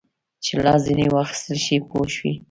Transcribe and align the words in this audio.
چې 0.43 0.53
لاس 0.65 0.79
ځینې 0.85 1.05
واخیستل 1.15 1.57
شي 1.65 1.75
پوه 1.87 2.07
شوې!. 2.13 2.31